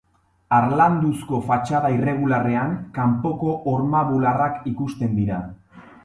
Harlanduzko 0.59 1.41
fatxada 1.49 1.91
irregularrean, 1.95 2.73
kanpoko 2.95 3.53
horma-bularrak 3.73 4.57
ikusten 4.73 5.13
dira. 5.19 5.37